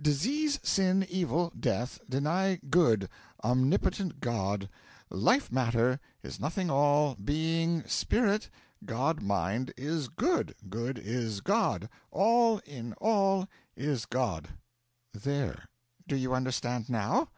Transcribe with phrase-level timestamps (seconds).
[0.00, 3.08] Disease sin evil death deny Good
[3.42, 4.68] omnipotent God
[5.10, 8.48] life matter is nothing all being Spirit
[8.84, 14.50] God Mind is Good good is God all in All is God.
[15.12, 15.64] There
[16.06, 17.30] do you understand now?